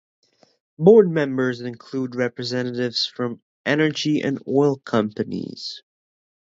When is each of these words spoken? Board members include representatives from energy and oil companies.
Board 0.79 1.11
members 1.11 1.61
include 1.61 2.15
representatives 2.15 3.05
from 3.05 3.39
energy 3.67 4.19
and 4.21 4.41
oil 4.47 4.77
companies. 4.77 5.83